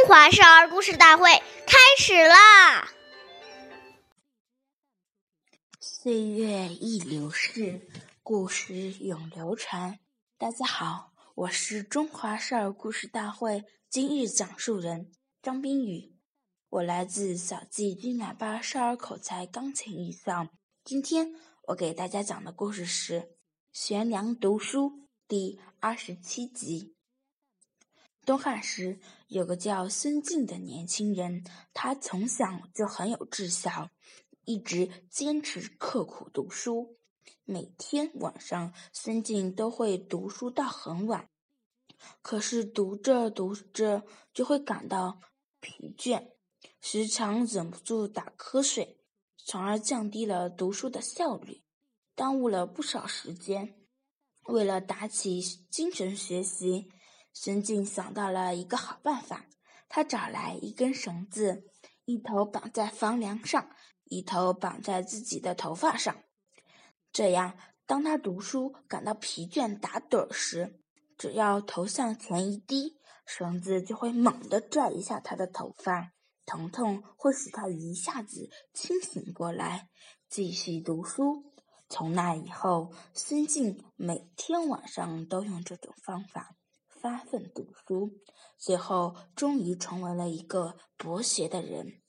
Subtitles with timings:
[0.00, 1.30] 中华少儿故事大会
[1.66, 2.90] 开始啦！
[5.78, 7.86] 岁月易流逝，
[8.22, 9.98] 故事永流传。
[10.38, 16.16] 大家好，我是中华少儿故事大会今日讲述人张冰雨，
[16.70, 20.48] 我来自小季军喇叭少儿口才钢琴艺校。
[20.82, 23.20] 今天我给大家讲的故事是
[23.70, 24.86] 《悬梁读书》
[25.28, 26.96] 第二十七集。
[28.26, 33.90] 东汉时，有个叫孙敬的年轻人，他从小就很有志向，
[34.44, 36.98] 一直坚持刻苦读书。
[37.44, 41.28] 每天晚上，孙敬都会读书到很晚，
[42.20, 45.20] 可是读着读着就会感到
[45.60, 46.32] 疲倦，
[46.80, 49.00] 时常忍不住打瞌睡，
[49.38, 51.62] 从而降低了读书的效率，
[52.14, 53.76] 耽误了不少时间。
[54.44, 55.40] 为了打起
[55.70, 56.92] 精神学习。
[57.32, 59.46] 孙敬想到了一个好办法，
[59.88, 61.64] 他找来一根绳子，
[62.04, 63.70] 一头绑在房梁上，
[64.04, 66.14] 一头绑在自己的头发上。
[67.12, 67.56] 这样，
[67.86, 70.80] 当他读书感到疲倦打盹时，
[71.16, 76.12] 只要头向前一低，绳子就会猛地拽一下他的头发，
[76.44, 79.88] 疼痛会使他一下子清醒过来，
[80.28, 81.52] 继续读书。
[81.88, 86.56] 从那以后，孙敬每天晚上都用这种方法。
[87.00, 88.20] 发奋读书，
[88.58, 92.02] 最后终于成为了一个博学的人。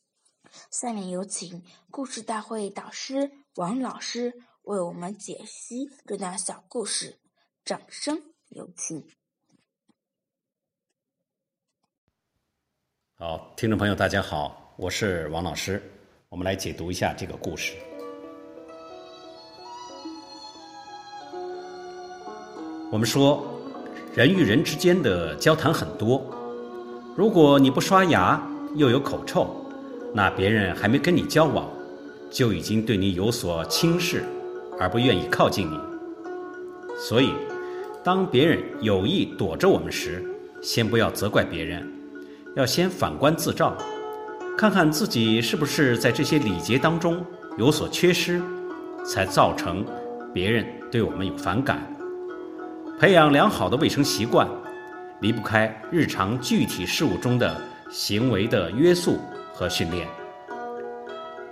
[0.69, 7.21] 下面有请故事大会导师王老师为我们解析这段小故事，
[7.63, 9.07] 掌声有请。
[13.15, 15.81] 好，听众朋友，大家好，我是王老师，
[16.27, 17.77] 我们来解读一下这个故事。
[22.91, 23.60] 我们说。
[24.13, 26.21] 人与人之间的交谈很多，
[27.15, 28.45] 如果你不刷牙
[28.75, 29.55] 又有口臭，
[30.13, 31.65] 那别人还没跟你交往，
[32.29, 34.25] 就已经对你有所轻视，
[34.77, 35.79] 而不愿意靠近你。
[36.97, 37.31] 所以，
[38.03, 40.21] 当别人有意躲着我们时，
[40.61, 41.89] 先不要责怪别人，
[42.57, 43.77] 要先反观自照，
[44.57, 47.25] 看看自己是不是在这些礼节当中
[47.57, 48.41] 有所缺失，
[49.05, 49.85] 才造成
[50.33, 51.81] 别人对我们有反感。
[53.01, 54.47] 培养良好的卫生习惯，
[55.21, 59.17] 离不开日常具体事务中的行为的约束
[59.51, 60.07] 和训练，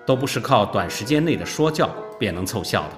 [0.05, 1.89] 都不是靠短时间内的说教
[2.19, 2.89] 便能凑效的。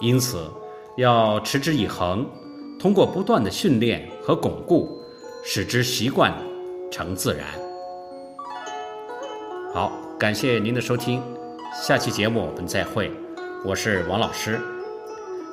[0.00, 0.50] 因此，
[0.96, 2.28] 要持之以恒，
[2.76, 5.00] 通过不断的训练和巩固，
[5.44, 6.34] 使之习惯
[6.90, 7.46] 成自然。
[9.72, 11.22] 好，感谢您的收听，
[11.72, 13.12] 下期节目我们再会，
[13.64, 14.60] 我是王老师。